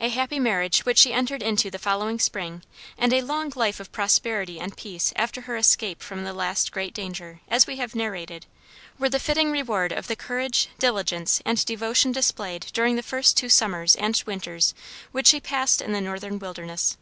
[0.00, 2.64] A happy marriage which she entered into the following spring,
[2.98, 6.92] and a long life of prosperity and peace after her escape from the last great
[6.92, 8.46] danger, as we have narrated,
[8.98, 13.50] were the fitting reward of the courage, diligence, and devotion displayed during the two first
[13.50, 14.74] summers and winters
[15.12, 16.96] which she passed in the northern wilderness.